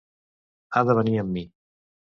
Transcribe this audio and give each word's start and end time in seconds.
Ha 0.77 0.83
de 0.89 0.97
venir 1.01 1.21
amb 1.27 1.35
mi. 1.39 1.47